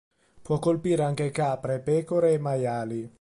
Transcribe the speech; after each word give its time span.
Può 0.41 0.57
colpire 0.57 1.03
anche 1.03 1.29
capre, 1.29 1.79
pecore 1.79 2.33
e 2.33 2.39
maiali. 2.39 3.07